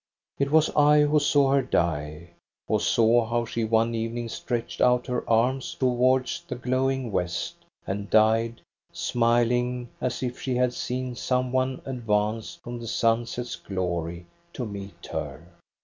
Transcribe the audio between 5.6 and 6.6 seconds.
towards the